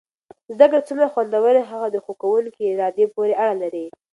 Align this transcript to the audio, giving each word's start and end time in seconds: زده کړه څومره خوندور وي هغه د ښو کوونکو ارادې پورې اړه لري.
زده 0.59 0.65
کړه 0.69 0.81
څومره 0.87 1.11
خوندور 1.13 1.41
وي 1.55 1.63
هغه 1.71 1.87
د 1.91 1.97
ښو 2.03 2.13
کوونکو 2.21 2.59
ارادې 2.73 3.05
پورې 3.15 3.33
اړه 3.43 3.55
لري. 3.63 3.85